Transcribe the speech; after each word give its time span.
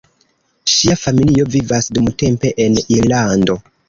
Ŝia 0.75 0.95
familio 1.01 1.45
vivas 1.55 1.89
dumtempe 1.97 2.51
en 2.65 2.79
Irlando. 2.97 3.59